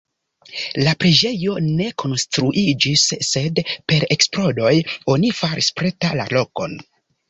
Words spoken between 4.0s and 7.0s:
eksplodoj oni faris preta la lokon.